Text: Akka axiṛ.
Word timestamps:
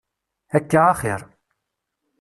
Akka 0.57 0.79
axiṛ. 0.91 1.21